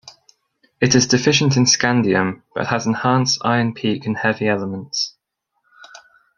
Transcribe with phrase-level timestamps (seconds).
[0.79, 5.15] It is deficient in scandium but has enhanced iron peak and heavy elements.